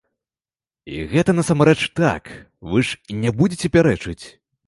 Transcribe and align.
І 0.93 1.01
гэта 1.11 1.35
насамрэч 1.39 1.75
так, 2.01 2.23
вы 2.71 2.79
ж 2.89 2.99
н 3.19 3.27
е 3.33 3.37
будзеце 3.43 3.67
пярэчыць. 3.79 4.19